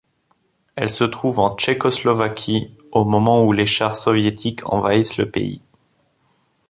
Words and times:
Elle 0.75 0.89
se 0.89 1.03
trouve 1.03 1.37
en 1.37 1.55
Tchécoslovaquie 1.55 2.75
au 2.91 3.05
moment 3.05 3.45
où 3.45 3.51
les 3.51 3.67
chars 3.67 3.95
soviétiques 3.95 4.67
envahissent 4.67 5.17
le 5.17 5.29
pays. 5.29 5.61